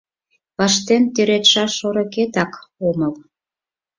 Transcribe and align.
Пыштен 0.57 1.03
тӱредшаш 1.13 1.71
шорыкетак 1.79 2.51
омыл. 2.87 3.13